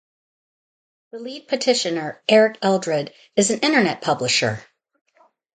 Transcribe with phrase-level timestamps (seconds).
[1.11, 4.65] The lead petitioner, Eric Eldred, is an Internet publisher.